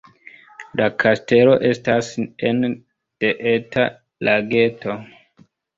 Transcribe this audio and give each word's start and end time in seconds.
La 0.81 0.87
kastelo 1.03 1.53
estas 1.69 2.09
ene 2.51 2.73
de 3.25 3.33
eta 3.55 3.89
lageto. 4.31 5.03